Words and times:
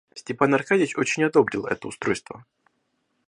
Степан 0.15 0.55
Аркадьич 0.55 0.97
очень 0.97 1.25
одобрил 1.25 1.67
это 1.67 1.87
устройство. 1.87 2.43